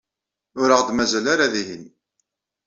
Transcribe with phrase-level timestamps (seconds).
[0.61, 1.83] Ur aɣ-d-mazal ara dihin.